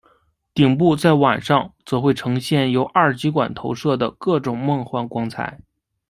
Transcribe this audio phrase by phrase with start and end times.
[0.55, 5.59] 顶部在晚上则会呈现由二极管投射的各种梦幻光彩。